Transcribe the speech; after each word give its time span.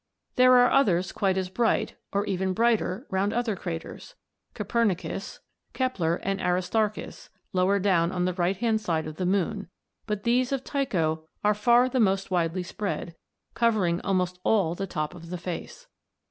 There 0.35 0.55
are 0.57 0.71
others 0.71 1.11
quite 1.11 1.37
as 1.37 1.47
bright, 1.49 1.93
or 2.11 2.25
even 2.25 2.53
brighter, 2.53 3.05
round 3.11 3.33
other 3.33 3.55
craters, 3.55 4.15
Copernicus 4.55 5.11
(Fig. 5.11 5.21
6), 5.21 5.39
Kepler, 5.73 6.15
and 6.23 6.41
Aristarchus, 6.41 7.29
lower 7.53 7.77
down 7.77 8.11
on 8.11 8.25
the 8.25 8.33
right 8.33 8.57
hand 8.57 8.81
side 8.81 9.05
of 9.05 9.17
the 9.17 9.27
moon; 9.27 9.67
but 10.07 10.23
these 10.23 10.51
of 10.51 10.63
Tycho 10.63 11.27
are 11.43 11.53
far 11.53 11.87
the 11.87 11.99
most 11.99 12.31
widely 12.31 12.63
spread, 12.63 13.13
covering 13.53 14.01
almost 14.01 14.39
all 14.43 14.73
the 14.73 14.87
top 14.87 15.13
of 15.13 15.29
the 15.29 15.37
face. 15.37 15.85